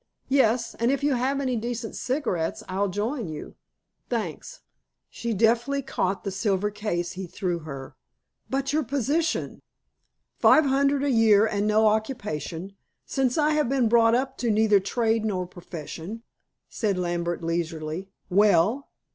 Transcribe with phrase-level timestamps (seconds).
[0.29, 3.53] "Yes, and if you have any decent cigarettes I'll join you.
[4.09, 4.61] Thanks!"
[5.11, 7.95] She deftly caught the silver case he threw her.
[8.49, 9.59] "But your position?"
[10.39, 12.75] "Five hundred a year and no occupation,
[13.05, 16.23] since I have been brought up to neither trade nor profession,"
[16.67, 18.09] said Lambert leisurely.
[18.27, 18.89] "Well?"